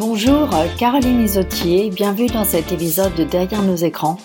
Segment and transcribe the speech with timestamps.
[0.00, 4.16] Bonjour, Caroline Isotier, bienvenue dans cet épisode de Derrière nos écrans.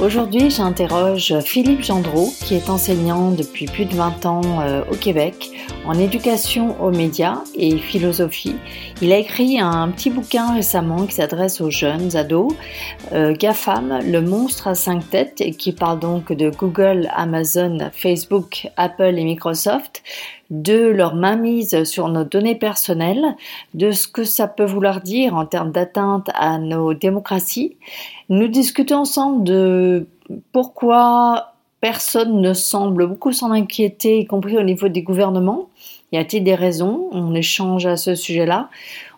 [0.00, 5.50] Aujourd'hui, j'interroge Philippe Gendreau, qui est enseignant depuis plus de 20 ans euh, au Québec
[5.86, 8.56] en éducation aux médias et philosophie.
[9.02, 12.52] Il a écrit un petit bouquin récemment qui s'adresse aux jeunes ados,
[13.12, 19.18] euh, GAFAM, le monstre à cinq têtes, qui parle donc de Google, Amazon, Facebook, Apple
[19.18, 20.02] et Microsoft,
[20.50, 23.36] de leur mainmise sur nos données personnelles,
[23.74, 27.76] de ce que ça peut vouloir dire en termes d'atteinte à nos démocraties.
[28.28, 30.06] Nous discutons ensemble de
[30.52, 31.53] pourquoi
[31.84, 35.68] personne ne semble beaucoup s'en inquiéter, y compris au niveau des gouvernements.
[36.12, 37.10] Y a-t-il des raisons?
[37.12, 38.70] On échange à ce sujet-là.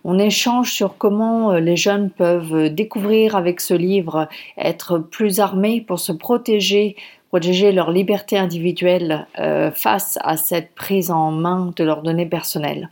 [0.02, 5.80] On échange sur comment euh, les jeunes peuvent découvrir avec ce livre, être plus armés
[5.80, 6.96] pour se protéger,
[7.28, 12.90] protéger leur liberté individuelle euh, face à cette prise en main de leurs données personnelles.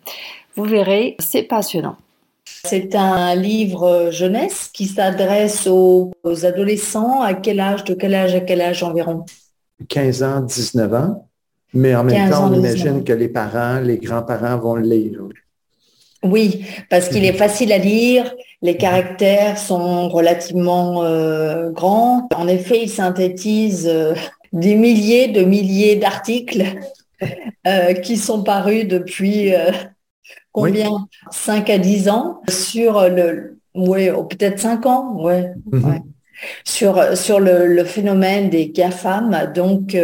[0.55, 1.97] Vous verrez, c'est passionnant.
[2.65, 6.13] C'est un livre jeunesse qui s'adresse aux,
[6.45, 7.23] adolescents.
[7.23, 8.37] À quel âge, de quel âge?
[8.37, 9.25] À quel âge environ?
[9.89, 11.29] 15 ans, 19 ans.
[11.75, 15.21] Mais en même temps, on imagine que les parents, les grands-parents vont le lire.
[16.23, 22.29] Oui, parce qu'il est facile à lire, les caractères sont relativement euh, grands.
[22.35, 24.15] En effet, il synthétise euh,
[24.53, 26.65] des milliers de milliers d'articles
[27.67, 29.53] euh, qui sont parus depuis
[30.53, 31.07] combien?
[31.31, 33.59] 5 à 10 ans sur le...
[33.75, 35.53] Oui, peut-être 5 ans, ouais.
[35.73, 36.14] Mhm.
[36.65, 39.97] Sur, sur le, le, phénomène des GAFAM, donc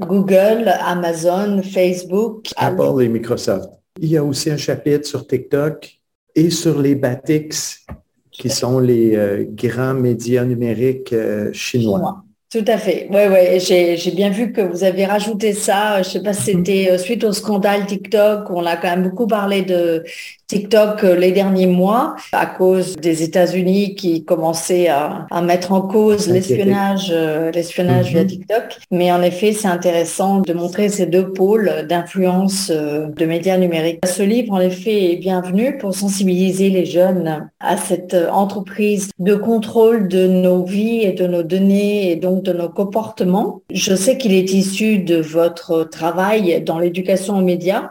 [0.00, 2.48] Google, Amazon, Facebook.
[2.56, 3.70] Apple et Microsoft.
[4.00, 6.00] Il y a aussi un chapitre sur TikTok
[6.34, 7.84] et sur les Batix,
[8.30, 12.22] qui sont les euh, grands médias numériques euh, chinois.
[12.50, 13.08] Tout à fait.
[13.10, 13.60] Oui, oui.
[13.60, 16.02] J'ai bien vu que vous avez rajouté ça.
[16.02, 18.50] Je ne sais pas si c'était euh, suite au scandale TikTok.
[18.50, 20.02] On a quand même beaucoup parlé de
[20.50, 26.28] TikTok euh, les derniers mois à cause des États-Unis qui commençaient à, mettre en cause
[26.28, 28.26] l'espionnage, euh, l'espionnage via mhm.
[28.26, 28.64] TikTok.
[28.90, 34.04] Mais en effet, c'est intéressant de montrer ces deux pôles d'influence de médias numériques.
[34.04, 40.08] Ce livre, en effet, est bienvenu pour sensibiliser les jeunes à cette entreprise de contrôle
[40.08, 43.62] de nos vies et de nos données et donc de nos comportements.
[43.72, 47.90] Je sais qu'il est issu de votre travail dans l'éducation aux médias.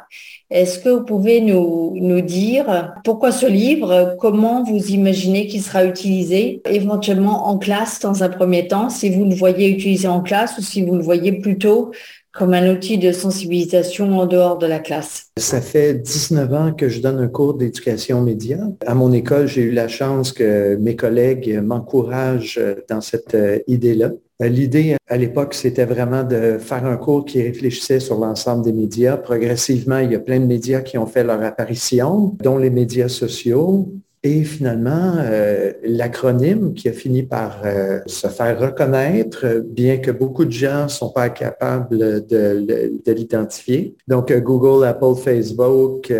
[0.51, 6.61] Est-ce que vous pouvez nous, dire pourquoi ce livre, comment vous imaginez qu'il sera utilisé
[6.67, 10.61] éventuellement en classe dans un premier temps, si vous le voyez utilisé en classe ou
[10.61, 11.91] si vous le voyez plutôt
[12.31, 15.27] comme un outil de sensibilisation en dehors de la classe?
[15.37, 18.57] Ça fait 19 ans que je donne un cours d'éducation média.
[18.85, 24.11] À mon école, j'ai eu la chance que mes collègues m'encouragent dans cette euh, idée-là.
[24.41, 28.71] Euh, l'idée à l'époque, c'était vraiment de faire un cours qui réfléchissait sur l'ensemble des
[28.71, 29.17] médias.
[29.17, 33.09] Progressivement, il y a plein de médias qui ont fait leur apparition, dont les médias
[33.09, 33.91] sociaux.
[34.21, 40.43] Et finalement, euh, l'acronyme qui a fini par euh, se faire reconnaître, bien que beaucoup
[40.43, 43.95] de gens ne sont pas capables de, de l'identifier.
[44.09, 46.11] Donc, Google, Apple, Facebook,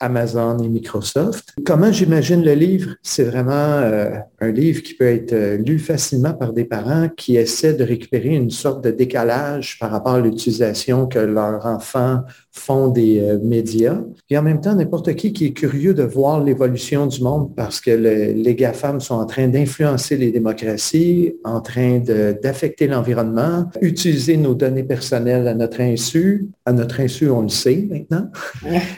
[0.00, 1.54] Amazon et Microsoft.
[1.64, 2.94] Comment j'imagine le livre?
[3.02, 7.36] C'est vraiment euh, un livre qui peut être euh, lu facilement par des parents qui
[7.36, 12.88] essaient de récupérer une sorte de décalage par rapport à l'utilisation que leurs enfants font
[12.88, 13.98] des euh, médias.
[14.30, 17.80] Et en même temps, n'importe qui qui est curieux de voir l'évolution du monde parce
[17.80, 24.54] que les GAFAM sont en train d'influencer les démocraties, en train d'affecter l'environnement, utiliser nos
[24.54, 26.48] données personnelles à notre insu.
[26.64, 28.28] À notre insu, on le sait maintenant.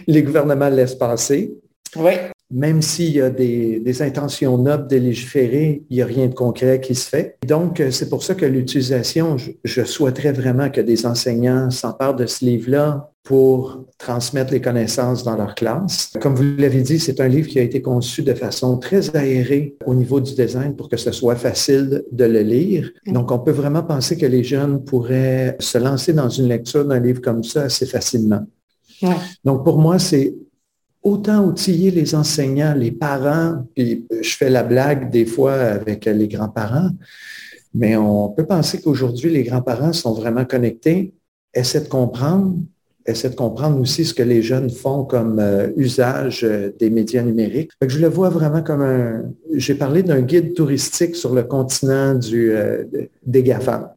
[0.06, 1.54] les gouvernements laissent passer.
[1.96, 2.12] Oui.
[2.50, 6.80] Même s'il y a des, intentions nobles de légiférer, il n'y a rien de concret
[6.80, 7.36] qui se fait.
[7.46, 12.26] Donc, euh, c'est pour ça que l'utilisation, je, souhaiterais vraiment que des enseignants s'emparent de
[12.26, 16.12] ce livre-là pour transmettre les connaissances dans leur classe.
[16.22, 19.76] Comme vous l'avez dit, c'est un livre qui a été conçu de façon très aérée
[19.84, 22.90] au niveau du design pour que ce soit facile de le lire.
[23.06, 27.00] Donc, on peut vraiment penser que les jeunes pourraient se lancer dans une lecture d'un
[27.00, 28.46] livre comme ça assez facilement.
[29.44, 30.34] Donc, pour moi, c'est
[31.02, 36.28] autant outiller les enseignants, les parents, puis je fais la blague des fois avec les
[36.28, 36.90] grands-parents,
[37.74, 41.14] mais on peut penser qu'aujourd'hui, les grands-parents sont vraiment connectés,
[41.54, 42.56] essaient de comprendre,
[43.06, 47.22] essaient de comprendre aussi ce que les jeunes font comme euh, usage euh, des médias
[47.22, 47.70] numériques.
[47.86, 49.22] je le vois vraiment comme un...
[49.54, 52.84] J'ai parlé d'un guide touristique sur le continent euh,
[53.24, 53.88] des GAFAM.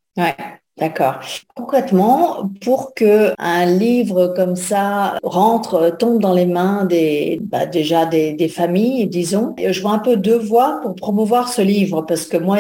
[0.78, 1.20] D'accord.
[1.56, 8.06] Concrètement, pour que un livre comme ça rentre, tombe dans les mains des, bah, déjà
[8.06, 12.38] des, familles, disons, je vois un peu deux voies pour promouvoir ce livre, parce que
[12.38, 12.60] moi,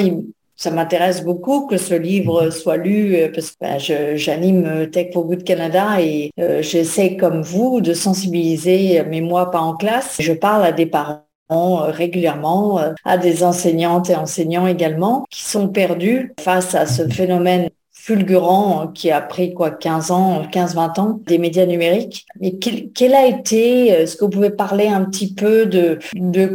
[0.55, 2.51] ça m'intéresse beaucoup que ce livre mhm.
[2.51, 7.41] soit lu euh, parce que bah, j'anime Tech for Good Canada et euh, j'essaie comme
[7.41, 10.17] vous de sensibiliser, mais moi pas en classe.
[10.19, 16.33] Je parle à des parents régulièrement à des enseignantes et enseignants également qui sont perdus
[16.39, 17.69] face à ce phénomène
[18.01, 22.25] fulgurant qui a pris quoi 15 ans, 15-20 ans des médias numériques.
[22.41, 25.99] Et quel, a été, est-ce que vous pouvez parler un petit peu de,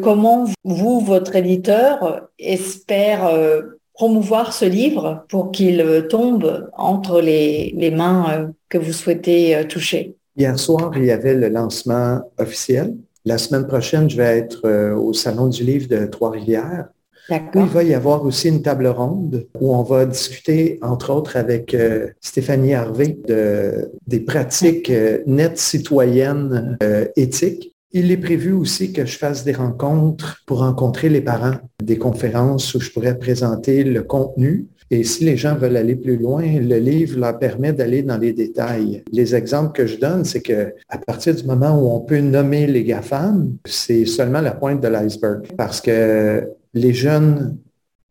[0.02, 3.62] comment vous, votre éditeur, espère euh,
[3.94, 10.16] promouvoir ce livre pour qu'il tombe entre les, mains euh, que vous souhaitez euh, toucher?
[10.36, 12.96] Hier soir, il y avait le lancement officiel.
[13.24, 16.88] La semaine prochaine, je vais être au Salon du livre de Trois-Rivières
[17.30, 21.74] il va y avoir aussi une table ronde où on va discuter, entre autres, avec
[21.74, 27.74] euh, Stéphanie Harvey de, des pratiques euh, nettes citoyennes euh, éthiques.
[27.92, 32.74] Il est prévu aussi que je fasse des rencontres pour rencontrer les parents, des conférences
[32.74, 34.66] où je pourrais présenter le contenu.
[34.90, 38.32] Et si les gens veulent aller plus loin, le livre leur permet d'aller dans les
[38.32, 39.02] détails.
[39.10, 42.66] Les exemples que je donne, c'est que à partir du moment où on peut nommer
[42.66, 45.46] les GAFAM, c'est seulement la pointe de l'iceberg.
[45.56, 47.58] Parce que les jeunes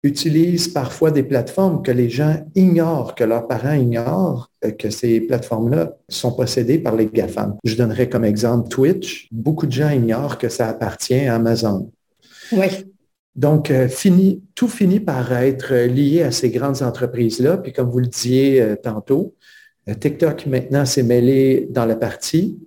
[0.01, 5.21] utilisent parfois des plateformes que les gens ignorent, que leurs parents ignorent, euh, que ces
[5.21, 7.57] plateformes-là sont possédées par les GAFAM.
[7.63, 9.27] Je donnerai comme exemple Twitch.
[9.31, 11.91] Beaucoup de gens ignorent que ça appartient à Amazon.
[12.51, 12.67] Oui.
[13.35, 13.87] Donc, euh,
[14.55, 17.57] tout finit par être lié à ces grandes entreprises-là.
[17.57, 19.35] Puis comme vous le disiez euh, tantôt,
[19.99, 22.57] TikTok maintenant s'est mêlé dans la partie.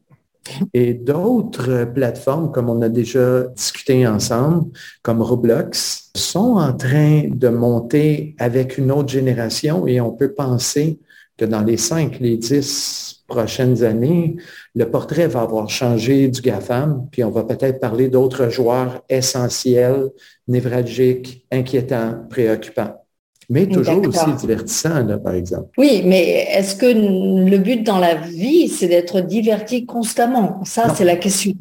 [0.75, 4.67] Et d'autres plateformes, comme on a déjà discuté ensemble,
[5.03, 10.99] comme Roblox, sont en train de monter avec une autre génération et on peut penser
[11.37, 14.37] que dans les cinq, les dix prochaines années,
[14.75, 20.09] le portrait va avoir changé du GAFAM, puis on va peut-être parler d'autres joueurs essentiels,
[20.49, 23.05] névralgiques, inquiétants, préoccupants
[23.50, 25.69] mais toujours aussi divertissant, là, par exemple.
[25.79, 30.62] Oui, mais est-ce que le but dans la vie, c'est d'être diverti constamment?
[30.65, 31.55] Ça, c'est la question.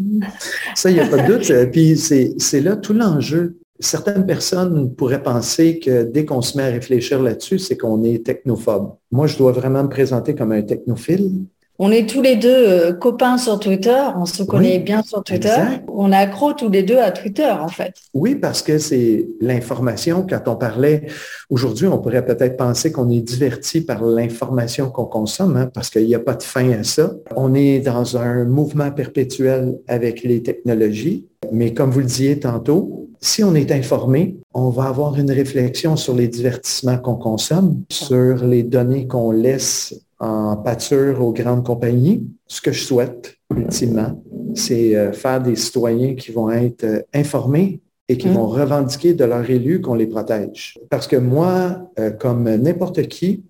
[0.75, 1.71] Ça, il n'y a pas de doute.
[1.71, 3.57] Puis c'est là tout l'enjeu.
[3.79, 8.25] Certaines personnes pourraient penser que dès qu'on se met à réfléchir là-dessus, c'est qu'on est
[8.25, 8.95] technophobe.
[9.11, 11.31] Moi, je dois vraiment me présenter comme un technophile.
[11.79, 15.55] On est tous les deux euh, copains sur Twitter, on se connaît bien sur Twitter.
[15.87, 17.93] On est accro tous les deux à Twitter, en fait.
[18.15, 20.25] Oui, parce que c'est l'information.
[20.27, 21.05] Quand on parlait
[21.51, 26.07] aujourd'hui, on pourrait peut-être penser qu'on est diverti par l'information qu'on consomme, hein, parce qu'il
[26.07, 27.11] n'y a pas de fin à ça.
[27.35, 31.27] On est dans un mouvement perpétuel avec les technologies.
[31.51, 35.95] Mais comme vous le disiez tantôt, si on est informé, on va avoir une réflexion
[35.95, 42.27] sur les divertissements qu'on consomme, sur les données qu'on laisse en pâture aux grandes compagnies.
[42.47, 44.21] Ce que je souhaite, ultimement,
[44.55, 48.33] c'est euh, faire des citoyens qui vont être euh, informés et qui mmh.
[48.33, 50.77] vont revendiquer de leurs élus qu'on les protège.
[50.89, 53.43] Parce que moi, euh, comme n'importe qui,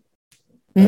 [0.76, 0.82] mmh.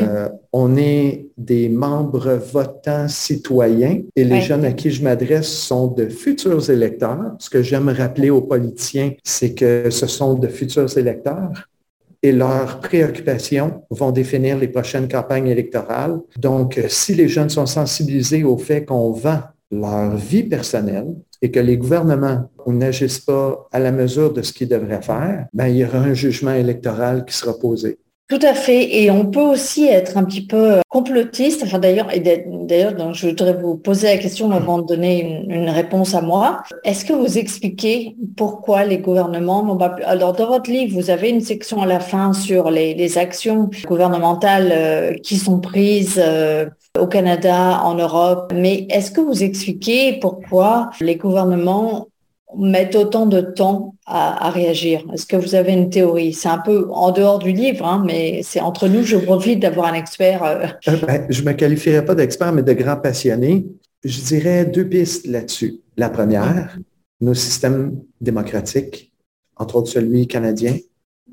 [0.52, 6.08] on est des membres votants citoyens et les jeunes à qui je m'adresse sont de
[6.08, 7.36] futurs électeurs.
[7.38, 11.68] Ce que j'aime rappeler aux politiciens, c'est que ce sont de futurs électeurs
[12.22, 16.20] et leurs préoccupations vont définir les prochaines campagnes électorales.
[16.38, 19.40] Donc, euh, si les jeunes sont sensibilisés au fait qu'on vend
[19.70, 24.68] leur vie personnelle et que les gouvernements n'agissent pas à la mesure de ce qu'ils
[24.68, 27.98] devraient faire, ben, il y aura un jugement électoral qui sera posé.
[28.30, 29.02] Tout à fait.
[29.02, 31.64] Et on peut aussi être un petit peu euh, complotiste.
[31.64, 36.14] Enfin, d'ailleurs, et d'ailleurs, je voudrais vous poser la question avant de donner une, réponse
[36.14, 36.62] à moi.
[36.84, 41.30] Est-ce que vous expliquez pourquoi les gouvernements n'ont pas Alors, dans votre livre, vous avez
[41.30, 47.08] une section à la fin sur les, actions gouvernementales euh, qui sont prises euh, au
[47.08, 48.52] Canada, en Europe.
[48.54, 52.09] Mais est-ce que vous expliquez pourquoi les gouvernements
[52.56, 56.32] mettent autant de temps à, réagir Est-ce que vous avez une théorie?
[56.32, 59.86] C'est un peu en dehors du livre, hein, mais c'est entre nous, je profite d'avoir
[59.86, 60.42] un expert.
[60.42, 60.66] Euh.
[60.88, 63.66] Euh, ben, je ne me qualifierais pas d'expert, mais de grand passionné.
[64.02, 65.80] Je dirais deux pistes là-dessus.
[65.96, 66.76] La première,
[67.20, 69.12] nos systèmes démocratiques,
[69.56, 70.76] entre autres celui canadien,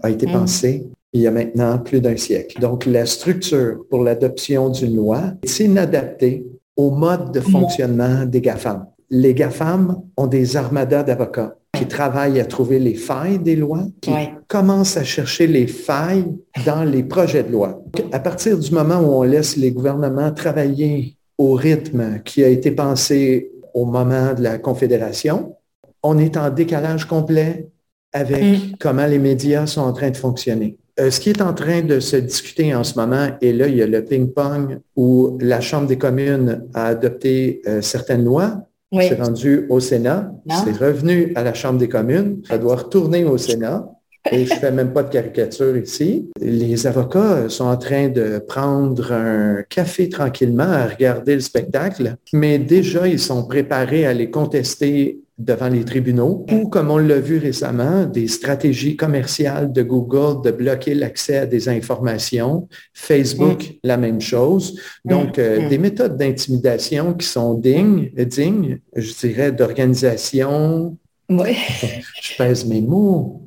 [0.04, 0.32] a été mm.
[0.32, 2.60] pensé il y a maintenant plus d'un siècle.
[2.60, 6.46] Donc, la structure pour l'adoption d'une loi est inadaptée
[6.76, 12.46] au mode de fonctionnement des GAFAM les GAFAM ont des armadas d'avocats qui travaillent à
[12.46, 14.12] trouver les failles des lois, qui
[14.48, 16.26] commencent à chercher les failles
[16.66, 17.84] dans les projets de loi.
[18.12, 22.72] À partir du moment où on laisse les gouvernements travailler au rythme qui a été
[22.72, 25.56] pensé au moment de la Confédération,
[26.02, 27.68] on est en décalage complet
[28.12, 28.78] avec mm.
[28.80, 30.78] comment les médias sont en train de fonctionner.
[31.00, 33.76] Euh, ce qui est en train de se discuter en ce moment, et là, il
[33.76, 39.22] y a le ping-pong où la Chambre des communes a adopté euh, certaines lois, c'est
[39.22, 40.32] rendu au Sénat.
[40.64, 42.42] C'est revenu à la Chambre des communes.
[42.48, 43.88] Ça doit retourner au Sénat.
[44.32, 46.30] Et je ne fais même pas de caricature ici.
[46.42, 52.60] Les avocats sont en train de prendre un café tranquillement à regarder le spectacle, mais
[52.60, 57.38] déjà, ils sont préparés à les contester devant les tribunaux ou, comme on l'a vu
[57.38, 62.68] récemment, des stratégies commerciales de Google de bloquer l'accès à des informations.
[62.94, 63.74] Facebook, mm.
[63.84, 64.80] la même chose.
[65.06, 65.70] Donc, euh, mm.
[65.70, 70.98] des méthodes d'intimidation qui sont dignes, dignes, je dirais, d'organisation.
[71.30, 71.56] Oui.
[72.22, 73.44] Je pèse mes mots.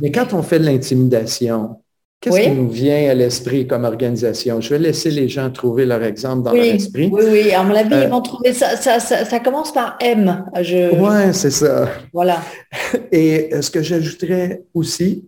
[0.00, 1.81] Mais quand on fait de l'intimidation,
[2.22, 4.60] Qu'est-ce qui nous vient à l'esprit comme organisation?
[4.60, 7.10] Je vais laisser les gens trouver leur exemple dans leur esprit.
[7.12, 10.44] Oui, oui, à mon avis, ils euh, vont trouver ça, ça, commence par M.
[10.54, 11.88] Oui, c'est ça.
[12.12, 12.40] Voilà.
[13.12, 15.24] Et euh, ce que j'ajouterais aussi,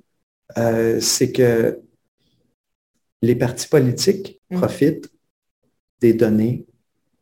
[0.57, 1.81] euh, c'est que
[3.23, 4.61] les partis politiques mmh.
[4.61, 5.11] profitent
[6.01, 6.65] des données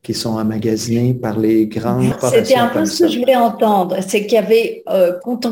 [0.03, 4.21] qui sont emmagasinés par les grandes C'était un peu ce que je voulais entendre, c'est
[4.25, 5.45] qu'il y avait, euh, quand,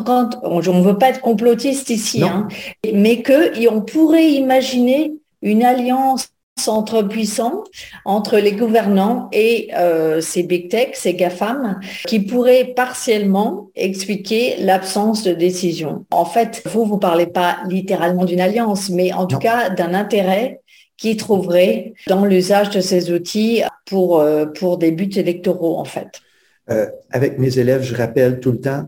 [0.44, 2.48] on ne veut pas être complotiste ici, hein,
[2.94, 6.28] mais qu'on pourrait imaginer une alliance
[6.68, 7.64] entre puissants,
[8.06, 15.24] entre les gouvernants et euh, ces big tech, ces GAFAM, qui pourraient partiellement expliquer l'absence
[15.24, 16.06] de décision.
[16.12, 20.61] En fait, vous, vous parlez pas littéralement d'une alliance, mais en tout cas d'un intérêt
[21.02, 26.22] qui trouverait dans l'usage de ces outils pour, euh, pour des buts électoraux, en fait.
[26.70, 28.86] Euh, avec mes élèves, je rappelle tout le temps,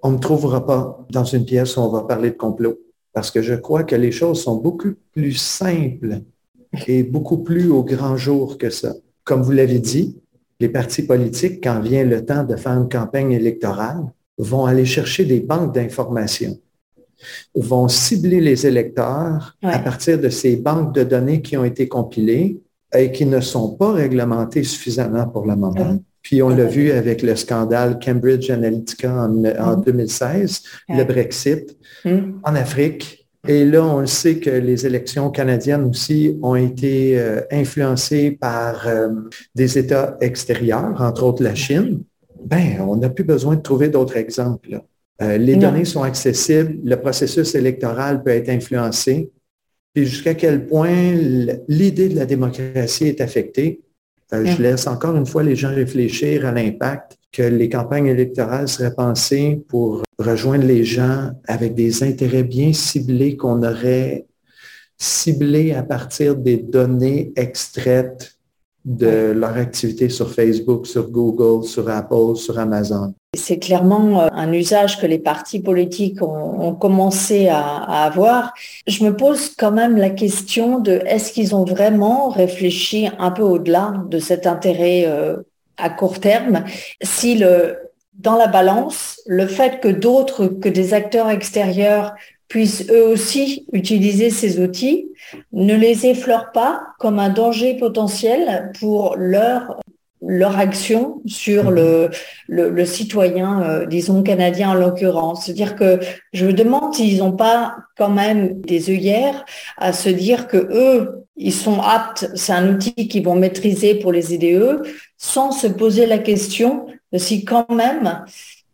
[0.00, 2.78] on ne trouvera pas dans une pièce où on va parler de complot,
[3.12, 6.20] parce que je crois que les choses sont beaucoup plus simples
[6.86, 8.94] et beaucoup plus au grand jour que ça.
[9.24, 10.20] Comme vous l'avez dit,
[10.60, 14.04] les partis politiques, quand vient le temps de faire une campagne électorale,
[14.38, 16.56] vont aller chercher des banques d'informations
[17.54, 22.60] vont cibler les électeurs à partir de ces banques de données qui ont été compilées
[22.94, 25.98] et qui ne sont pas réglementées suffisamment pour le moment.
[26.22, 32.40] Puis on l'a vu avec le scandale Cambridge Analytica en, 2016, le Brexit hum.
[32.42, 33.28] en Afrique.
[33.48, 39.08] Et là, on sait que les élections canadiennes aussi ont été euh, influencées par euh,
[39.54, 42.02] des États extérieurs, entre autres la Chine.
[42.44, 44.80] Ben, on n'a plus besoin de trouver d'autres exemples.
[45.22, 49.30] Euh, les données sont accessibles, le processus électoral peut être influencé,
[49.94, 51.12] puis jusqu'à quel point
[51.68, 53.80] l'idée de la démocratie est affectée.
[54.34, 58.68] Euh, je laisse encore une fois les gens réfléchir à l'impact que les campagnes électorales
[58.68, 64.26] seraient pensées pour rejoindre les gens avec des intérêts bien ciblés qu'on aurait
[64.98, 68.36] ciblés à partir des données extraites
[68.84, 73.14] de leur activité sur Facebook, sur Google, sur Apple, sur Amazon.
[73.36, 78.52] C'est clairement euh, un usage que les partis politiques ont, commencé à, avoir.
[78.86, 83.42] Je me pose quand même la question de est-ce qu'ils ont vraiment réfléchi un peu
[83.42, 85.36] au-delà de cet intérêt euh,
[85.76, 86.64] à court terme?
[87.02, 87.42] Si
[88.18, 92.14] dans la balance, le fait que d'autres, que des acteurs extérieurs
[92.48, 95.08] puissent eux aussi utiliser ces outils,
[95.52, 99.80] ne les effleure pas comme un danger potentiel pour leur
[100.22, 102.10] leur action sur le,
[102.48, 105.44] le, citoyen, euh, disons, canadien en l'occurrence.
[105.44, 106.00] C'est-à-dire que
[106.32, 109.44] je me demande s'ils n'ont pas quand même des œillères
[109.76, 114.10] à se dire que eux, ils sont aptes, c'est un outil qu'ils vont maîtriser pour
[114.10, 114.82] les aider eux,
[115.18, 118.24] sans se poser la question de si quand même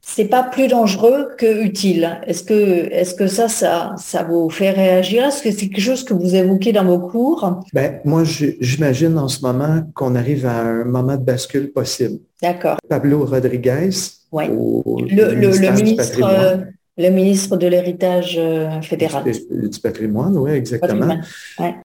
[0.04, 2.18] c'est pas plus dangereux que utile.
[2.26, 5.24] Est-ce que, est-ce que ça, ça, ça vous fait réagir?
[5.24, 7.60] Est-ce que c'est quelque chose que vous évoquez dans vos cours?
[7.72, 12.18] Ben, moi, j'imagine en ce moment qu'on arrive à un moment de bascule possible.
[12.42, 12.78] D'accord.
[12.88, 13.90] Pablo Rodriguez,
[14.32, 14.48] ouais.
[14.48, 16.64] le, le, ministre,
[16.98, 19.22] le ministre de l'héritage euh, fédéral.
[19.24, 21.16] Du, patrimoine, oui, exactement.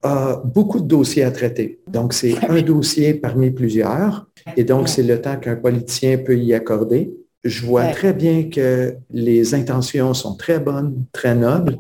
[0.03, 1.81] A beaucoup de dossiers à traiter.
[1.89, 4.29] Donc, c'est un dossier parmi plusieurs.
[4.57, 7.13] Et donc, c'est le temps qu'un politicien peut y accorder.
[7.45, 11.77] Je vois très bien que les intentions sont très bonnes, très nobles,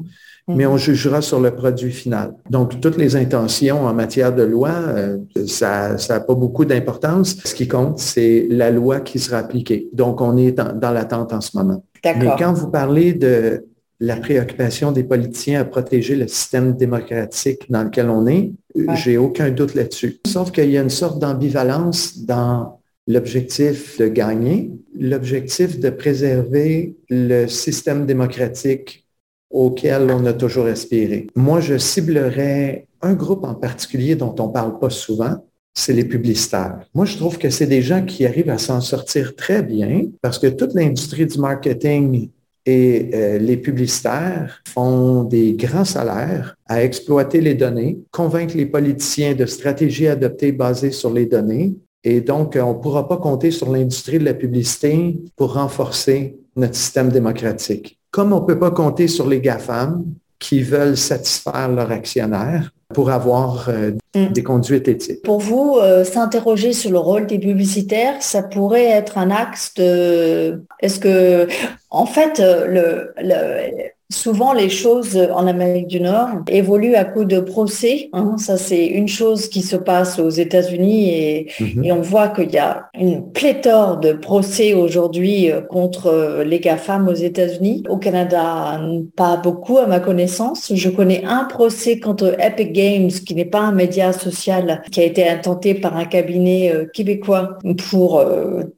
[0.48, 2.34] mais on jugera sur le produit final.
[2.50, 7.36] Donc, toutes les intentions en matière de loi, euh, ça n'a pas beaucoup d'importance.
[7.44, 9.88] Ce qui compte, c'est la loi qui sera appliquée.
[9.92, 11.84] Donc, on est dans, l'attente en ce moment.
[12.04, 13.64] Mais quand vous parlez de
[13.98, 18.52] la préoccupation des politiciens à protéger le système démocratique dans lequel on est,
[18.94, 20.20] j'ai aucun doute là-dessus.
[20.26, 22.75] Sauf qu'il y a une sorte d'ambivalence dans
[23.06, 29.06] l'objectif de gagner, l'objectif de préserver le système démocratique
[29.50, 31.28] auquel on a toujours aspiré.
[31.36, 35.36] Moi, je ciblerais un groupe en particulier dont on ne parle pas souvent,
[35.72, 36.80] c'est les publicitaires.
[36.94, 40.38] Moi, je trouve que c'est des gens qui arrivent à s'en sortir très bien parce
[40.38, 42.30] que toute l'industrie du marketing
[42.64, 49.34] et euh, les publicitaires font des grands salaires à exploiter les données, convaincre les politiciens
[49.34, 51.76] de stratégies adoptées basées sur les données
[52.08, 56.76] et donc, on ne pourra pas compter sur l'industrie de la publicité pour renforcer notre
[56.76, 57.98] système démocratique.
[58.12, 60.04] Comme on ne peut pas compter sur les GAFAM
[60.38, 64.26] qui veulent satisfaire leurs actionnaires, pour avoir euh, mm.
[64.28, 65.22] des conduites éthiques.
[65.24, 70.62] Pour vous, euh, s'interroger sur le rôle des publicitaires, ça pourrait être un axe de...
[70.78, 71.48] Est-ce que,
[71.90, 77.40] en fait, le, le Souvent, les choses en Amérique du Nord évoluent à coup de
[77.40, 78.08] procès.
[78.12, 78.36] Hein.
[78.38, 81.84] Ça, c'est une chose qui se passe aux États-Unis et, mhm.
[81.84, 86.60] et, on voit qu'il y a une pléthore de procès aujourd'hui euh, contre euh, les
[86.60, 87.82] GAFAM aux États-Unis.
[87.88, 88.80] Au Canada,
[89.16, 90.72] pas beaucoup à ma connaissance.
[90.72, 95.04] Je connais un procès contre Epic Games, qui n'est pas un média social, qui a
[95.04, 97.58] été intenté par un cabinet euh, québécois
[97.90, 98.22] pour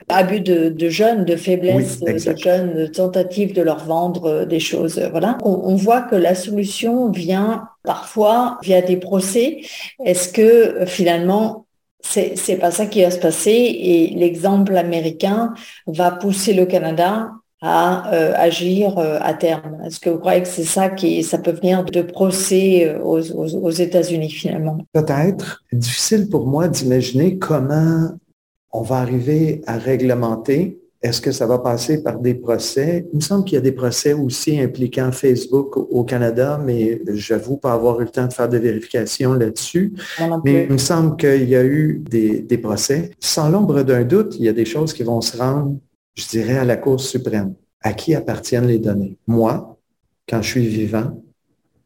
[0.08, 4.98] abus de, jeunes, de faiblesse de jeunes, de tentative de leur vendre des choses
[5.42, 9.62] on, voit que la solution vient parfois via des procès.
[10.04, 11.66] Est-ce que finalement
[12.00, 15.54] c'est, c'est pas ça qui va se passer et l'exemple américain
[15.86, 19.78] va pousser le Canada à euh, agir euh, à terme?
[19.84, 24.30] Est-ce que vous croyez que c'est ça qui peut venir de procès euh, aux États-Unis
[24.30, 24.78] finalement?
[24.92, 25.64] Peut-être.
[25.72, 28.10] Difficile pour moi d'imaginer comment
[28.70, 33.06] on va arriver à réglementer est-ce que ça va passer par des procès?
[33.12, 37.56] Il me semble qu'il y a des procès aussi impliquant Facebook au Canada, mais j'avoue
[37.56, 39.94] pas avoir eu le temps de faire des vérifications là-dessus.
[40.44, 43.12] Mais il me semble qu'il y a eu des, des procès.
[43.20, 45.78] Sans l'ombre d'un doute, il y a des choses qui vont se rendre,
[46.16, 47.54] je dirais, à la Cour suprême.
[47.80, 49.16] À qui appartiennent les données?
[49.28, 49.78] Moi,
[50.28, 51.22] quand je suis vivant,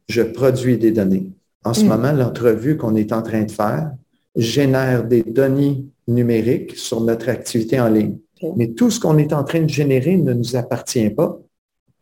[0.09, 1.29] je produis des données.
[1.63, 1.87] En ce mm.
[1.87, 3.91] moment, l'entrevue qu'on est en train de faire
[4.35, 8.17] génère des données numériques sur notre activité en ligne.
[8.55, 11.39] Mais tout ce qu'on est en train de générer ne nous appartient pas.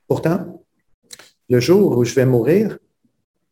[0.07, 0.63] Pourtant,
[1.49, 2.77] le jour où je vais mourir,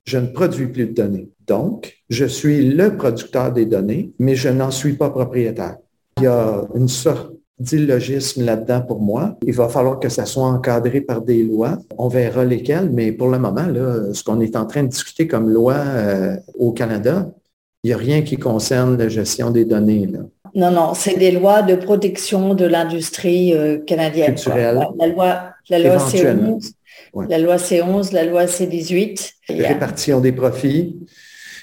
[0.05, 1.29] je ne produis plus de données.
[1.47, 5.77] Donc, je suis le producteur des données, mais je n'en suis pas propriétaire.
[6.17, 9.37] Il y a une sorte d'illogisme là-dedans pour moi.
[9.45, 11.77] Il va falloir que ça soit encadré par des lois.
[11.97, 15.27] On verra lesquelles, mais pour le moment, là, ce qu'on est en train de discuter
[15.27, 17.29] comme loi euh, au Canada,
[17.83, 20.09] il n'y a rien qui concerne la gestion des données.
[20.55, 24.35] Non, non, c'est des lois de protection de l'industrie euh, canadienne.
[24.47, 26.71] La, loi, la loi C11,
[27.27, 29.33] la loi C11, la loi C18.
[29.49, 30.97] Répartition des profits,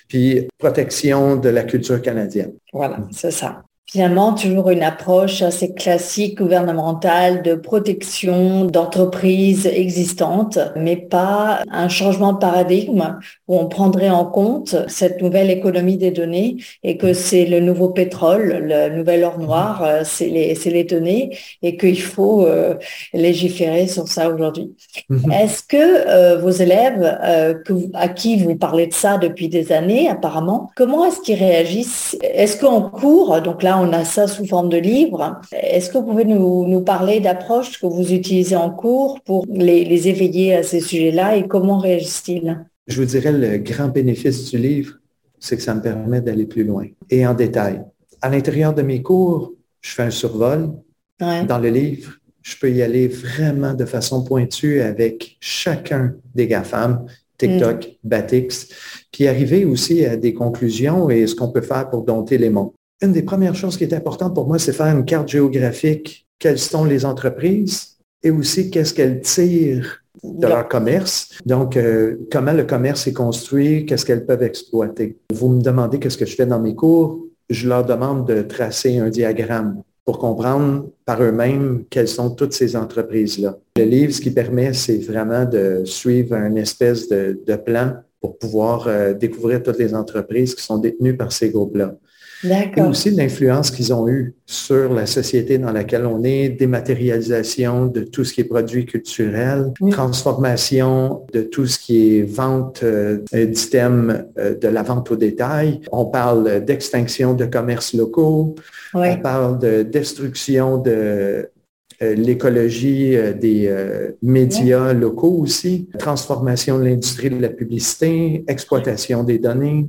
[0.08, 2.52] puis protection de la culture canadienne.
[2.72, 10.96] Voilà, c'est ça finalement toujours une approche assez classique gouvernementale de protection d'entreprises existantes, mais
[10.96, 16.56] pas un changement de paradigme où on prendrait en compte cette nouvelle économie des données
[16.82, 21.38] et que c'est le nouveau pétrole, le nouvel or noir, euh, c'est les, les données
[21.62, 22.74] et qu'il faut euh,
[23.14, 24.74] légiférer sur ça aujourd'hui.
[25.08, 25.30] Mhm.
[25.30, 27.18] Est-ce que euh, vos élèves
[27.64, 32.16] que, à qui vous parlez de ça depuis des années apparemment, comment est-ce qu'ils réagissent?
[32.22, 35.40] Est-ce qu'en cours, donc là on a ça sous forme de livre.
[35.52, 40.54] Est-ce que vous pouvez nous, parler d'approches que vous utilisez en cours pour les, éveiller
[40.54, 42.64] à ces sujets-là et comment réagissent-ils?
[42.86, 44.94] Je vous dirais le grand bénéfice du livre,
[45.38, 47.82] c'est que ça me permet d'aller plus loin et en détail.
[48.22, 50.70] À l'intérieur de mes cours, je fais un survol.
[51.18, 52.12] Dans le livre,
[52.42, 57.06] je peux y aller vraiment de façon pointue avec chacun des GAFAM,
[57.38, 58.08] TikTok, mm.
[58.08, 58.68] Batix,
[59.10, 62.72] puis arriver aussi à des conclusions et ce qu'on peut faire pour dompter les monts
[63.02, 66.26] une des premières choses qui est importante pour moi, c'est faire une carte géographique.
[66.38, 71.30] Quelles sont les entreprises et aussi qu'est-ce qu'elles tirent de leur commerce?
[71.44, 75.18] Donc, euh, comment le commerce est construit, qu'est-ce qu'elles peuvent exploiter?
[75.32, 77.26] Vous me demandez qu'est-ce que je fais dans mes cours.
[77.48, 82.76] Je leur demande de tracer un diagramme pour comprendre par eux-mêmes quelles sont toutes ces
[82.76, 83.58] entreprises-là.
[83.76, 88.86] Le livre, ce qui permet, c'est vraiment de suivre un espèce de, plan pour pouvoir
[88.86, 91.96] euh, découvrir toutes les entreprises qui sont détenues par ces groupes-là.
[92.44, 98.02] Et aussi l'influence qu'ils ont eue sur la société dans laquelle on est, dématérialisation de
[98.02, 104.24] tout ce qui est produit culturel, transformation de tout ce qui est vente euh, d'items
[104.38, 105.80] euh, de la vente au détail.
[105.92, 108.54] On parle d'extinction de commerces locaux.
[108.94, 111.50] On parle de destruction de
[112.00, 119.38] l'écologie euh, des euh, médias locaux aussi, transformation de l'industrie de la publicité, exploitation des
[119.38, 119.88] données.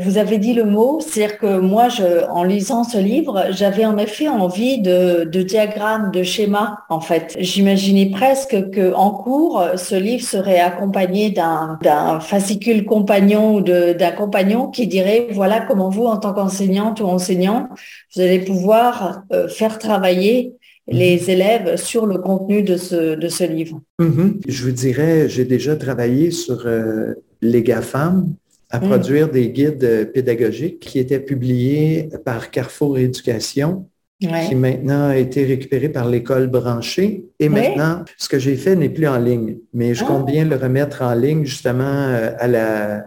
[0.00, 1.88] Vous, avez dit le mot, c'est-à-dire que moi,
[2.30, 7.36] en lisant ce livre, j'avais en effet envie de, de diagrammes, de schémas, en fait.
[7.38, 14.86] J'imaginais presque qu'en cours, ce livre serait accompagné d'un fascicule compagnon ou d'un compagnon qui
[14.86, 17.68] dirait, voilà comment vous, en tant qu'enseignante ou enseignant,
[18.14, 20.54] vous allez pouvoir faire travailler
[20.90, 24.40] les élèves sur le contenu de ce, de ce livre mm-hmm.
[24.46, 28.34] Je vous dirais, j'ai déjà travaillé sur euh, les GAFAM
[28.70, 28.88] à mm.
[28.88, 33.86] produire des guides euh, pédagogiques qui étaient publiés par Carrefour Éducation,
[34.20, 37.24] qui maintenant a été récupéré par l'école branchée.
[37.38, 40.30] Et maintenant, ce que j'ai fait n'est plus en ligne, mais je compte ah.
[40.30, 43.04] bien le remettre en ligne justement euh, à la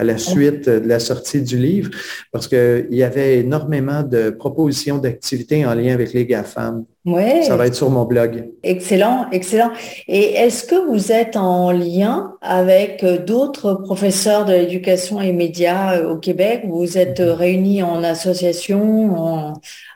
[0.00, 1.90] à la suite de la sortie du livre,
[2.32, 6.84] parce qu'il y avait énormément de propositions d'activités en lien avec les GAFAM.
[7.04, 7.42] Ouais.
[7.42, 8.32] Ça va être sur mon blog.
[8.62, 9.72] Excellent, excellent.
[10.08, 16.16] Et est-ce que vous êtes en lien avec d'autres professeurs de l'éducation et médias au
[16.16, 16.62] Québec?
[16.66, 18.82] Vous êtes réunis en association,
[19.16, 19.52] en,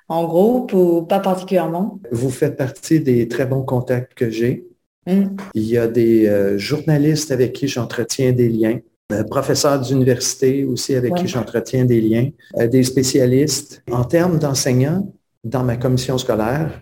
[0.09, 1.99] en groupe ou pas particulièrement?
[2.11, 4.67] Vous faites partie des très bons contacts que j'ai.
[5.07, 5.37] Hmm.
[5.53, 8.94] Il y a des euh, journalistes avec qui j'entretiens des liens, euh,
[9.29, 13.83] professeurs d'université aussi avec qui j'entretiens des liens, euh, des spécialistes.
[13.91, 15.13] En termes d'enseignants,
[15.45, 16.81] dans ma commission scolaire,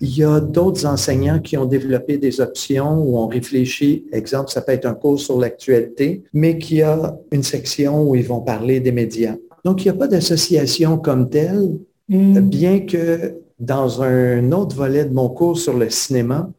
[0.00, 4.60] il y a d'autres enseignants qui ont développé des options où on réfléchit, exemple, ça
[4.60, 8.80] peut être un cours sur l'actualité, mais qui a une section où ils vont parler
[8.80, 9.36] des médias.
[9.64, 12.40] Donc, il n'y a pas d'association comme telle, hmm.
[12.40, 16.50] bien que dans un autre volet de mon cours sur le cinéma,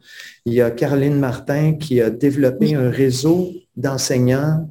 [0.46, 4.70] il y a Caroline Martin qui a développé un réseau d'enseignants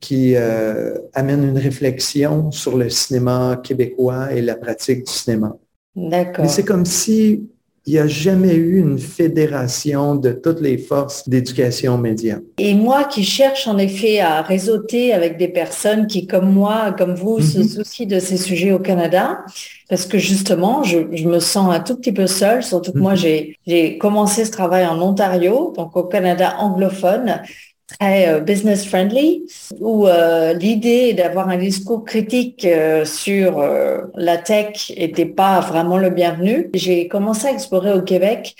[0.00, 5.56] qui euh, amène une réflexion sur le cinéma québécois et la pratique du cinéma.
[5.96, 6.44] D'accord.
[6.44, 7.48] Mais c'est comme si
[7.88, 12.38] il n'y a jamais eu une fédération de toutes les forces d'éducation média.
[12.58, 17.14] Et moi qui cherche en effet à réseauter avec des personnes qui, comme moi, comme
[17.14, 17.64] vous, se mhm.
[17.64, 19.38] soucient de ces sujets au Canada,
[19.88, 23.54] parce que justement, je, me sens un tout petit peu seule, surtout que moi, mhm.
[23.66, 27.40] j'ai commencé ce travail en Ontario, donc au Canada anglophone,
[27.88, 29.44] très euh, business friendly,
[29.80, 33.62] où euh, l'idée d'avoir un discours critique euh, sur
[34.14, 36.70] la tech était pas vraiment le bienvenu.
[36.74, 38.54] J'ai commencé à explorer au Québec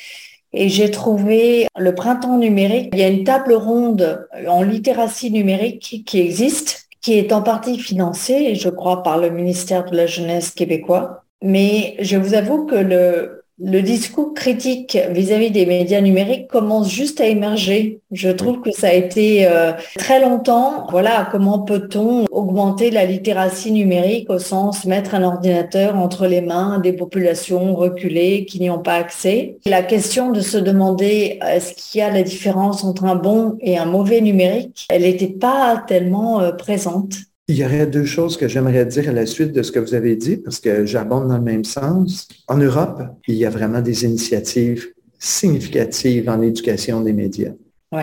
[0.52, 2.90] et j'ai trouvé le printemps numérique.
[2.92, 7.78] Il y a une table ronde en littératie numérique qui existe, qui est en partie
[7.78, 11.24] financée, je crois, par le ministère de la Jeunesse québécois.
[11.42, 17.21] Mais je vous avoue que le, le discours critique vis-à-vis des médias numériques commence juste
[17.21, 18.01] à émerger.
[18.12, 20.87] Je trouve que ça a été euh, très longtemps.
[20.90, 26.79] Voilà, comment peut-on augmenter la littératie numérique au sens mettre un ordinateur entre les mains
[26.79, 29.57] des populations reculées qui n'y ont pas accès?
[29.66, 33.77] La question de se demander est-ce qu'il y a la différence entre un bon et
[33.77, 37.14] un mauvais numérique, elle n'était pas tellement euh, présente.
[37.50, 39.94] Il y aurait deux choses que j'aimerais dire à la suite de ce que vous
[39.94, 42.28] avez dit, parce que j'abonde dans le même sens.
[42.46, 44.87] En Europe, il y a vraiment des initiatives
[45.18, 47.52] significatives en éducation des médias.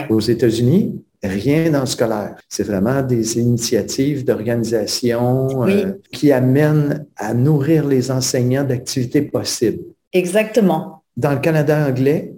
[0.09, 2.35] Aux États-Unis, rien dans le scolaire.
[2.49, 9.83] C'est vraiment des initiatives d'organisation euh, qui amènent à nourrir les enseignants d'activités possibles.
[10.11, 11.03] Exactement.
[11.17, 12.33] Dans le Canada anglais,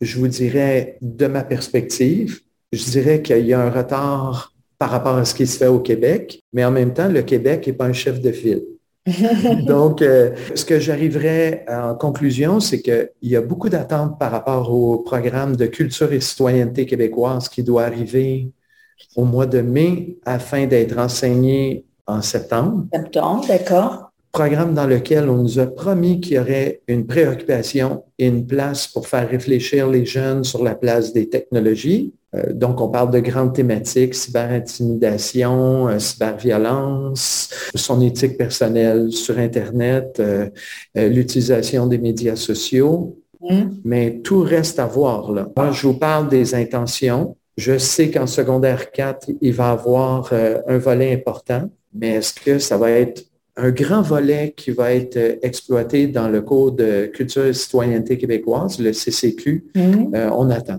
[0.00, 2.40] je vous dirais, de ma perspective,
[2.72, 5.80] je dirais qu'il y a un retard par rapport à ce qui se fait au
[5.80, 8.64] Québec, mais en même temps, le Québec n'est pas un chef de file.
[9.66, 14.72] Donc, euh, ce que j'arriverai en conclusion, c'est qu'il y a beaucoup d'attentes par rapport
[14.72, 18.50] au programme de culture et citoyenneté québécoise qui doit arriver
[19.16, 22.86] au mois de mai afin d'être enseigné en septembre.
[22.92, 24.12] Septembre, d'accord.
[24.32, 28.86] Programme dans lequel on nous a promis qu'il y aurait une préoccupation et une place
[28.86, 33.20] pour faire réfléchir les jeunes sur la place des technologies, euh, donc, on parle de
[33.20, 40.48] grandes thématiques, cyberintimidation, euh, cyberviolence, son éthique personnelle sur Internet, euh,
[40.94, 43.18] l'utilisation des médias sociaux.
[43.40, 43.62] Mm.
[43.84, 45.32] Mais tout reste à voir.
[45.32, 45.48] Là.
[45.56, 47.36] Moi, je vous parle des intentions.
[47.56, 52.60] Je sais qu'en secondaire 4, il va y avoir un volet important, mais est-ce que
[52.60, 53.24] ça va être
[53.56, 58.78] un grand volet qui va être exploité dans le cours de culture et citoyenneté québécoise,
[58.78, 59.64] le CCQ?
[59.74, 60.14] Mm.
[60.32, 60.78] on attend.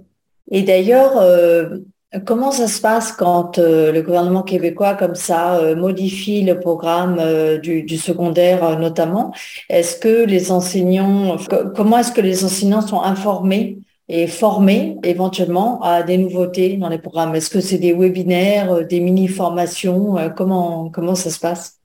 [0.51, 1.79] Et d'ailleurs, euh,
[2.25, 7.21] comment ça se passe quand euh, le gouvernement québécois, comme ça, euh, modifie le programme
[7.59, 9.33] du, secondaire notamment?
[9.69, 11.37] Est-ce que les enseignants,
[11.75, 16.97] comment est-ce que les enseignants sont informés et formés éventuellement à des nouveautés dans les
[16.97, 17.35] programmes?
[17.35, 21.75] Est-ce que c'est des webinaires, des mini-formations comment, comment ça se passe?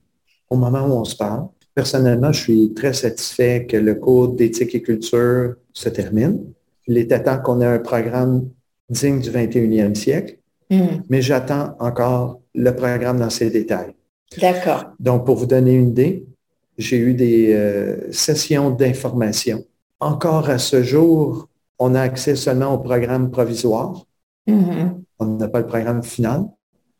[0.49, 4.73] Au moment où on se parle, personnellement, je suis très satisfait que le cours d'éthique
[4.73, 6.39] et culture se termine.
[6.87, 8.49] Il était temps qu'on ait un programme
[8.89, 10.37] digne du 21e siècle,
[10.69, 11.01] hmm.
[11.09, 13.93] mais j'attends encore le programme dans ses détails.
[14.39, 14.85] D'accord.
[14.99, 16.25] Donc, pour vous donner une idée,
[16.77, 19.63] j'ai eu des euh, sessions d'information.
[19.99, 21.47] Encore à ce jour,
[21.79, 24.05] on a accès seulement au programme provisoire.
[24.47, 25.01] Hmm.
[25.19, 26.45] On n'a pas le programme final.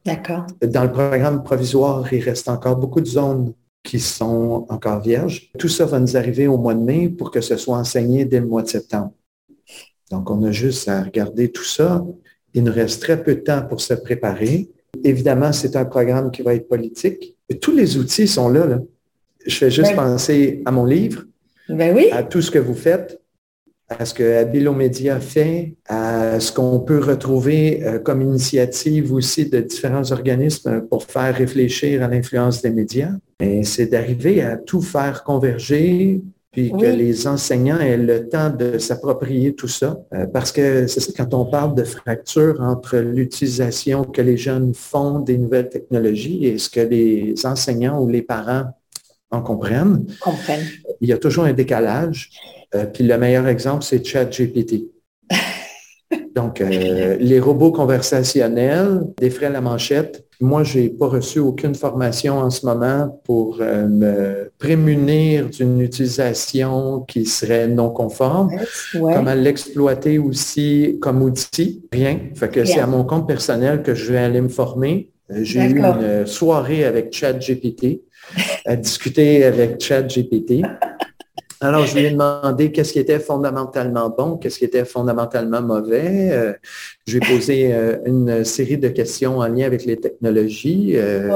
[0.06, 0.46] D'accord.
[0.62, 5.52] Dans le programme provisoire, il reste encore beaucoup de zones qui sont encore vierges.
[5.58, 8.40] Tout ça va nous arriver au mois de mai pour que ce soit enseigné dès
[8.40, 9.12] le mois de septembre.
[10.12, 12.06] Donc, on a juste à regarder tout ça.
[12.54, 14.70] Il nous reste très peu de temps pour se préparer.
[15.04, 17.36] Évidemment, c'est un programme qui va être politique.
[17.62, 18.80] tous les outils sont là.
[19.46, 21.24] Je fais juste ben penser à mon livre,
[21.70, 22.10] ben oui.
[22.12, 23.20] à tout ce que vous faites.
[23.88, 29.60] à ce que Abilomédia fait, à ce qu'on peut retrouver euh, comme initiative aussi de
[29.60, 33.12] différents organismes pour faire réfléchir à l'influence des médias.
[33.40, 36.24] Et c'est d'arriver à tout faire converger,
[36.56, 40.00] puis que les enseignants aient le temps de s'approprier tout ça.
[40.14, 44.74] Euh, parce que c'est ça, quand on parle de fracture entre l'utilisation que les jeunes
[44.74, 48.64] font des nouvelles technologies et ce que les enseignants ou les parents
[49.32, 50.66] en comprennent, comprennent.
[51.02, 52.30] il y a toujours un décalage.
[52.74, 54.95] Euh, puis le meilleur exemple, c'est ChatGPT.
[56.36, 60.26] Donc, euh, les robots conversationnels défraient la manchette.
[60.42, 65.80] Moi, je n'ai pas reçu aucune formation en ce moment pour euh, me prémunir d'une
[65.80, 68.52] utilisation qui serait non conforme.
[68.94, 71.84] Comment l'exploiter aussi comme outil?
[71.94, 72.20] Rien.
[72.36, 75.10] Fait que c'est à mon compte personnel que je vais aller me former.
[75.30, 78.02] J'ai eu une soirée avec ChatGPT,
[78.66, 80.62] à discuter avec ChatGPT.
[81.66, 86.30] Alors, je lui ai demandé qu'est-ce qui était fondamentalement bon, qu'est-ce qui était fondamentalement mauvais.
[86.32, 86.54] Euh,
[87.08, 90.92] je lui ai posé euh, une série de questions en lien avec les technologies.
[90.96, 91.36] Euh,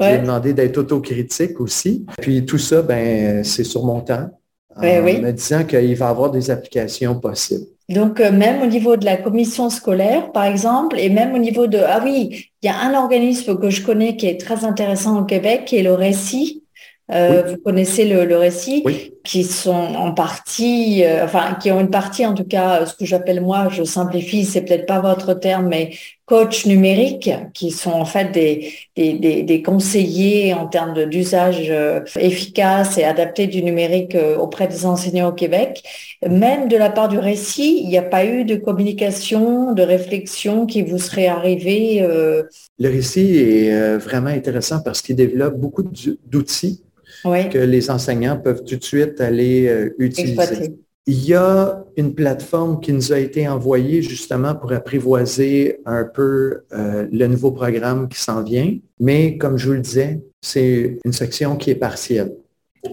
[0.00, 2.04] je lui ai demandé d'être autocritique aussi.
[2.20, 4.28] Puis tout ça, ben, c'est sur mon temps,
[4.76, 7.66] en me disant qu'il va y avoir des applications possibles.
[7.88, 11.78] Donc, même au niveau de la commission scolaire, par exemple, et même au niveau de...
[11.78, 15.24] Ah oui, il y a un organisme que je connais qui est très intéressant au
[15.24, 16.64] Québec, qui est le Récit.
[17.10, 22.24] Vous connaissez le, récit oui qui sont en partie, euh, enfin, qui ont une partie,
[22.24, 25.90] en tout cas, ce que j'appelle moi, je simplifie, c'est peut-être pas votre terme, mais
[26.24, 33.04] coach numérique, qui sont en fait des, des, conseillers en termes d'usage euh, efficace et
[33.04, 35.82] adapté du numérique euh, auprès des enseignants au Québec.
[36.26, 40.64] Même de la part du récit, il n'y a pas eu de communication, de réflexion
[40.64, 42.00] qui vous serait arrivée.
[42.00, 45.84] Le récit est vraiment intéressant parce qu'il développe beaucoup
[46.26, 46.82] d'outils
[47.24, 50.74] que les enseignants peuvent tout de suite aller euh, utiliser.
[51.06, 56.64] Il y a une plateforme qui nous a été envoyée justement pour apprivoiser un peu
[56.74, 61.14] euh, le nouveau programme qui s'en vient, mais comme je vous le disais, c'est une
[61.14, 62.34] section qui est partielle.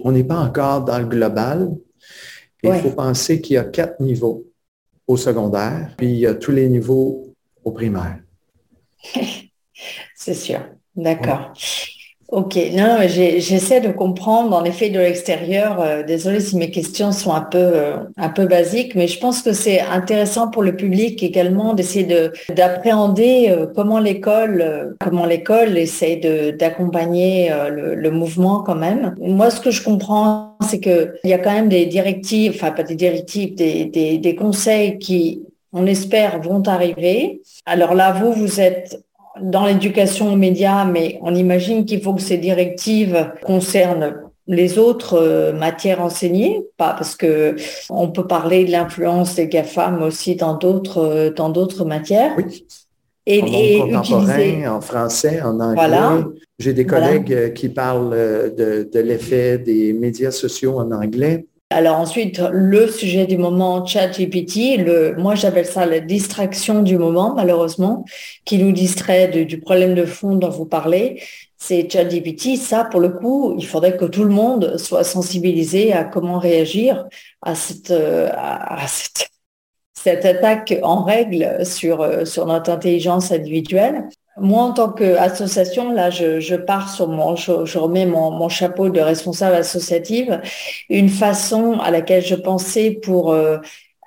[0.02, 1.70] On n'est pas encore dans le global.
[2.62, 4.46] Il faut penser qu'il y a quatre niveaux
[5.06, 7.34] au secondaire, puis il y a tous les niveaux
[7.64, 8.18] au primaire.
[10.14, 10.60] c'est sûr.
[10.96, 11.52] D'accord.
[12.28, 15.80] Ok, non, j'essaie de comprendre en effet de l'extérieur.
[15.80, 19.42] Euh, désolée si mes questions sont un peu euh, un peu basiques, mais je pense
[19.42, 25.78] que c'est intéressant pour le public également d'essayer de d'appréhender euh, comment l'école comment l'école
[25.78, 26.16] essaie
[26.58, 29.14] d'accompagner le, mouvement quand même.
[29.20, 32.72] Moi, ce que je comprends, c'est que il y a quand même des directives, enfin
[32.72, 33.86] pas des directives, des,
[34.18, 37.42] des conseils qui on espère vont arriver.
[37.66, 39.05] Alors là, vous, vous êtes
[39.42, 44.14] dans l'éducation aux médias, mais on imagine qu'il faut que ces directives concernent
[44.48, 47.56] les autres euh, matières enseignées, pas parce que
[47.90, 52.32] on peut parler de l'influence des GAFAM aussi dans d'autres euh, dans d'autres matières.
[52.36, 52.64] Oui.
[53.28, 56.24] Et, en contemporain, en français, en anglais.
[56.60, 61.44] J'ai des collègues euh, qui parlent de, de l'effet des médias sociaux en anglais.
[61.76, 67.34] Alors ensuite, le sujet du moment, ChatGPT, le, moi j'appelle ça la distraction du moment,
[67.34, 68.06] malheureusement,
[68.46, 71.22] qui nous distrait du problème de fond dont vous parlez.
[71.58, 72.56] C'est ChatGPT.
[72.56, 77.04] Ça, pour le coup, il faudrait que tout le monde soit sensibilisé à comment réagir
[77.42, 79.28] à cette, à cette,
[79.92, 84.08] cette attaque en règle sur, sur notre intelligence individuelle.
[84.38, 89.56] Moi, en tant qu'association, là, je, pars sur mon, je, remets mon, chapeau de responsable
[89.56, 90.40] associative,
[90.90, 93.58] une façon à laquelle je pensais pour euh,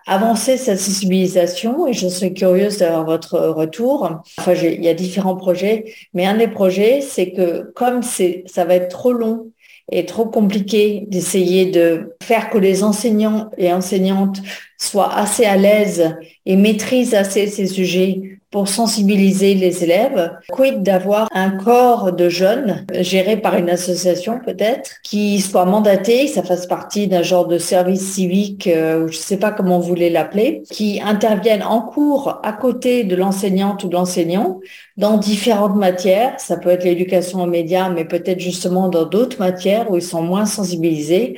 [0.05, 4.21] avancer cette sensibilisation, et je suis curieuse d'avoir votre retour.
[4.37, 8.65] Enfin, il y a différents projets, mais un des projets, c'est que comme c'est, ça
[8.65, 9.51] va être trop long
[9.91, 14.39] et trop compliqué d'essayer de faire que les enseignants et enseignantes
[14.77, 16.15] soient assez à l'aise
[16.45, 20.31] et maîtrisent assez ces sujets pour sensibiliser les élèves.
[20.49, 26.43] Quid d'avoir un corps de jeunes géré par une association peut-être qui soit mandaté, ça
[26.43, 30.09] fasse partie d'un genre de service civique, euh, je ne sais pas comment vous voulez
[30.09, 34.59] l'appeler, qui interviennent en cours à côté de l'enseignante ou de l'enseignant
[34.97, 36.39] dans différentes matières.
[36.39, 40.23] Ça peut être l'éducation aux médias, mais peut-être justement dans d'autres matières où ils sont
[40.23, 41.37] moins sensibilisés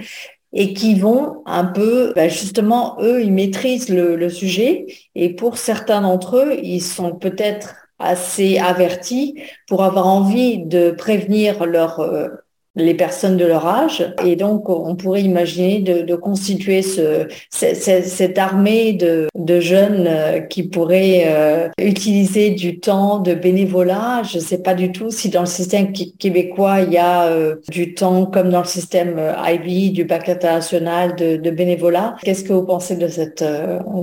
[0.54, 4.86] et qui vont un peu, ben justement, eux, ils maîtrisent le, sujet.
[5.16, 11.66] Et pour certains d'entre eux, ils sont peut-être assez avertis pour avoir envie de prévenir
[11.66, 12.30] leurs euh,
[12.76, 14.14] les personnes de leur âge.
[14.26, 19.28] Et donc, on pourrait imaginer de, constituer ce, cette armée de,
[19.60, 24.22] jeunes euh, qui pourraient euh, utiliser du temps de bénévolat.
[24.24, 27.56] Je ne sais pas du tout si dans le système québécois, il y a euh,
[27.70, 32.16] du temps comme dans le système IB, du bac international de, de bénévolat.
[32.24, 33.44] Qu'est-ce que vous pensez de cette,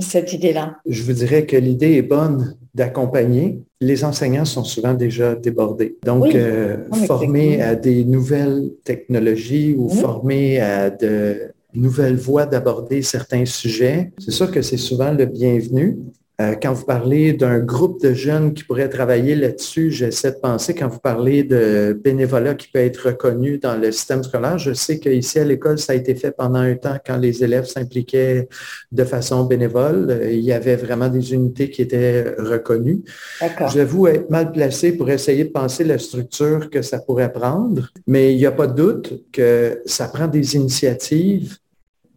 [0.01, 0.75] cette idée-là?
[0.87, 3.61] Je vous dirais que l'idée est bonne d'accompagner.
[3.81, 5.97] Les enseignants sont souvent déjà débordés.
[6.05, 6.77] Donc, euh,
[7.07, 14.31] former à des nouvelles technologies ou former à de nouvelles voies d'aborder certains sujets, c'est
[14.31, 15.99] sûr que c'est souvent le bienvenu.
[16.41, 20.73] Euh, quand vous parlez d'un groupe de jeunes qui pourraient travailler là-dessus, j'essaie de penser,
[20.73, 24.99] quand vous parlez de bénévolat qui peut être reconnu dans le système scolaire, je sais
[24.99, 28.47] qu'ici à l'école, ça a été fait pendant un temps quand les élèves s'impliquaient
[28.91, 30.07] de façon bénévole.
[30.09, 33.01] Euh, il y avait vraiment des unités qui étaient reconnues.
[33.73, 38.33] J'avoue être mal placé pour essayer de penser la structure que ça pourrait prendre, mais
[38.33, 41.57] il n'y a pas de doute que ça prend des initiatives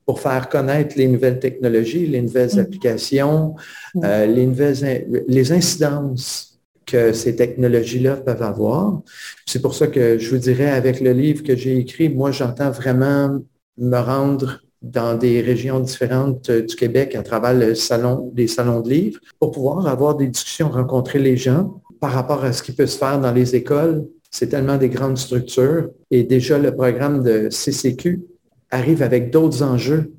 [0.06, 2.60] pour faire connaître les nouvelles technologies, les nouvelles mm.
[2.60, 3.54] applications,
[3.94, 4.00] mm.
[4.04, 9.00] Euh, les, nouvelles, les incidences que ces technologies-là peuvent avoir.
[9.46, 12.70] C'est pour ça que je vous dirais, avec le livre que j'ai écrit, moi, j'entends
[12.70, 13.40] vraiment
[13.78, 18.80] me rendre dans des régions différentes euh, du Québec à travers le salon, les salons
[18.80, 22.72] de livres pour pouvoir avoir des discussions, rencontrer les gens par rapport à ce qui
[22.72, 24.04] peut se faire dans les écoles.
[24.30, 25.90] C'est tellement des grandes structures.
[26.10, 28.22] Et déjà, le programme de CCQ
[28.72, 30.12] arrive avec d'autres enjeux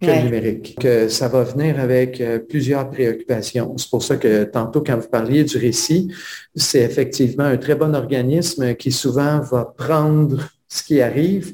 [0.00, 3.76] que le numérique, que ça va venir avec euh, plusieurs préoccupations.
[3.76, 6.12] C'est pour ça que tantôt, quand vous parliez du récit,
[6.54, 11.52] c'est effectivement un très bon organisme qui souvent va prendre ce qui arrive,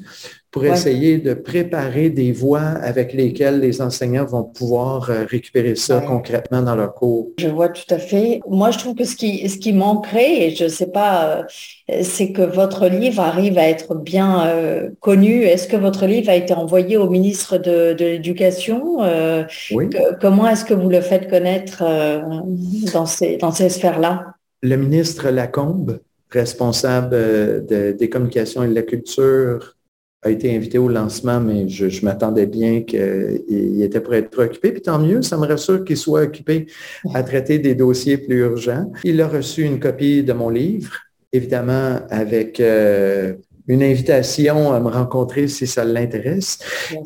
[0.55, 5.99] pour essayer de préparer des voies avec lesquelles les enseignants vont pouvoir euh, récupérer ça
[5.99, 7.31] concrètement dans leur cours.
[7.37, 8.39] Je vois tout à fait.
[8.47, 11.43] Moi, je trouve que ce qui, ce qui manquerait, et je ne sais pas,
[11.89, 15.43] euh, c'est que votre livre arrive à être bien euh, connu.
[15.43, 18.99] Est-ce que votre livre a été envoyé au ministre de, de l'Éducation
[19.71, 19.89] oui.
[20.21, 21.83] Comment est-ce que vous le faites connaître
[22.93, 24.35] dans ces, dans ces sphères-là?
[24.61, 29.75] Le ministre Lacombe, responsable des communications et de la culture
[30.25, 34.71] a été invité au lancement, mais je, m'attendais bien qu'il était pour être occupé.
[34.71, 36.65] Puis tant mieux, ça me rassure qu'il soit occupé
[37.13, 38.91] à traiter des dossiers plus urgents.
[39.03, 40.91] Il a reçu une copie de mon livre,
[41.31, 43.33] évidemment avec euh,
[43.67, 46.57] une invitation à me rencontrer si ça l'intéresse.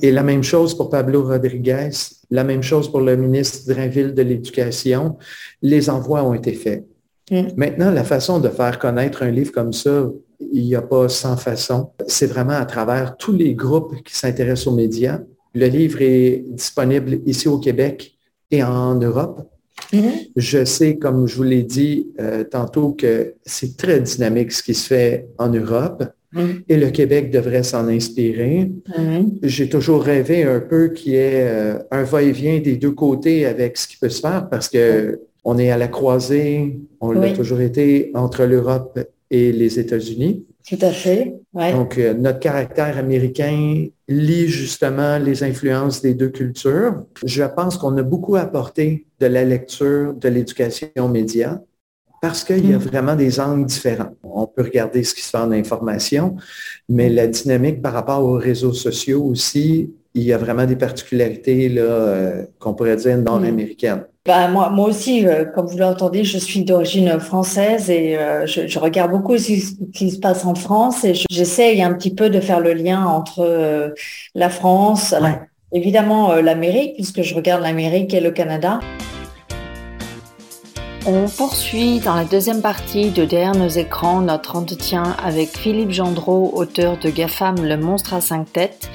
[0.02, 1.90] Et la même chose pour Pablo Rodriguez,
[2.32, 5.18] la même chose pour le ministre Drainville de l'Éducation.
[5.62, 6.86] Les envois ont été faits.
[7.58, 11.38] Maintenant, la façon de faire connaître un livre comme ça, il n'y a pas 100
[11.38, 11.92] façons.
[12.08, 15.20] C'est vraiment à travers tous les groupes qui s'intéressent aux médias.
[15.54, 18.18] Le livre est disponible ici au Québec
[18.52, 19.42] et en Europe.
[19.94, 20.32] Mm-hmm.
[20.36, 24.74] Je sais, comme je vous l'ai dit euh, tantôt, que c'est très dynamique ce qui
[24.74, 26.64] se fait en Europe mm-hmm.
[26.68, 28.72] et le Québec devrait s'en inspirer.
[28.88, 29.40] Mm-hmm.
[29.44, 33.78] J'ai toujours rêvé un peu qu'il y ait euh, un va-et-vient des deux côtés avec
[33.78, 37.62] ce qui peut se faire parce que on est à la croisée, on l'a toujours
[37.62, 39.00] été entre l'Europe
[39.30, 40.46] et les États-Unis.
[40.68, 41.36] Tout à fait.
[41.54, 47.06] Donc, euh, notre caractère américain lie justement les influences des deux cultures.
[47.26, 51.62] Je pense qu'on a beaucoup apporté de la lecture de l'éducation média
[52.22, 52.82] parce qu'il y a mm.
[52.82, 54.16] vraiment des angles différents.
[54.24, 56.36] On peut regarder ce qui se fait en information,
[56.88, 61.70] mais la dynamique par rapport aux réseaux sociaux aussi, il y a vraiment des particularités
[61.70, 64.06] là, euh, qu'on pourrait dire nord-américaines.
[64.30, 68.78] Bah, moi, moi aussi, euh, comme vous l'entendez, je suis d'origine française et euh, je,
[68.78, 69.54] regarde beaucoup ce
[69.92, 73.40] qui se passe en France et j'essaye un petit peu de faire le lien entre
[73.40, 73.90] euh,
[74.36, 75.16] la France,
[75.72, 78.82] évidemment l'Amérique, puisque je regarde l'Amérique et le Canada.
[81.08, 86.52] On poursuit dans la deuxième partie de Derrière nos écrans notre entretien avec Philippe Gendreau,
[86.54, 88.90] auteur de GAFAM Le monstre à cinq têtes,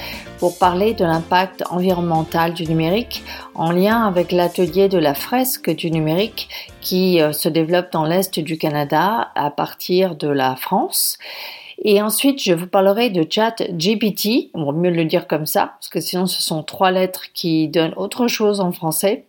[0.45, 5.91] pour parler de l'impact environnemental du numérique en lien avec l'atelier de la fresque du
[5.91, 6.51] numérique
[6.83, 11.17] qui euh, se développe dans l'Est du Canada à partir de la France.
[11.83, 15.89] Et ensuite, je vous parlerai de chat GPT, on mieux le dire comme ça, parce
[15.89, 19.25] que sinon ce sont trois lettres qui donnent autre chose en français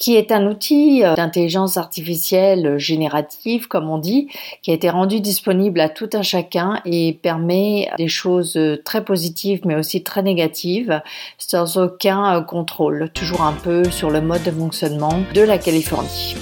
[0.00, 4.28] qui est un outil euh, d'intelligence artificielle générative, comme on dit,
[4.62, 9.60] qui a été rendu disponible à tout un chacun et permet des choses très positives
[9.64, 11.00] mais aussi très négatives
[11.38, 16.34] sans aucun euh, contrôle, toujours un peu sur le mode de fonctionnement de la Californie.